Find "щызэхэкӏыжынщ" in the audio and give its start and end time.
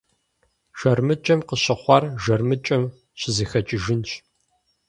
3.19-4.09